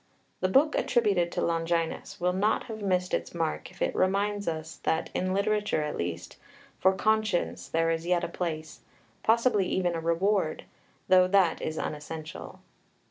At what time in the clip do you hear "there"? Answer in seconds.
7.69-7.91